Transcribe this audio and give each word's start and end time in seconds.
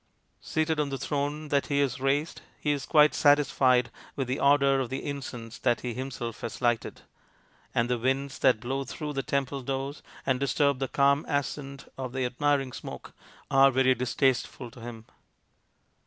Seated 0.41 0.79
on 0.79 0.89
the 0.89 0.97
throne 0.97 1.49
that 1.49 1.67
he 1.67 1.79
has 1.79 1.99
raised, 1.99 2.41
he 2.59 2.71
is 2.71 2.87
quite 2.87 3.13
satisfied 3.13 3.91
with 4.15 4.27
the 4.27 4.39
odour 4.39 4.79
of 4.79 4.89
the 4.89 5.05
incense 5.05 5.59
that 5.59 5.81
he 5.81 5.93
himself 5.93 6.41
has 6.41 6.59
lighted, 6.59 7.01
and 7.75 7.87
the 7.87 7.99
winds 7.99 8.39
that 8.39 8.59
blow 8.59 8.83
through 8.83 9.13
the 9.13 9.21
temple 9.21 9.61
doors 9.61 10.01
and 10.25 10.39
disturb 10.39 10.79
the 10.79 10.87
calm 10.87 11.23
ascent 11.29 11.87
of 11.99 12.13
the 12.13 12.25
admiring 12.25 12.71
smoke 12.73 13.13
are 13.51 13.69
very 13.69 13.93
distasteful 13.93 14.71
to 14.71 14.81
him. 14.81 15.05